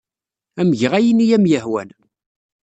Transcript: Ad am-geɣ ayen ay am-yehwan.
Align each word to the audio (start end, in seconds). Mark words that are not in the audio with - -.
Ad 0.59 0.63
am-geɣ 0.65 0.93
ayen 0.99 1.23
ay 1.23 1.31
am-yehwan. 1.37 1.89